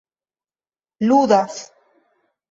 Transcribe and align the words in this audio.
ludas 1.07 1.55